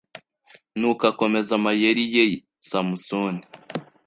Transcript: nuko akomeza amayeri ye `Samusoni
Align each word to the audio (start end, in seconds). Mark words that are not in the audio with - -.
nuko 0.79 1.03
akomeza 1.11 1.51
amayeri 1.59 2.03
ye 2.13 2.23
`Samusoni 2.35 3.43